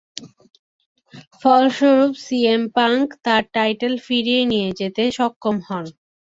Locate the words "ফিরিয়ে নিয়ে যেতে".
4.05-5.03